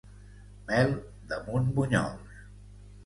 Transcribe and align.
Mel 0.67 0.95
damunt 1.29 1.73
bunyols. 1.75 2.41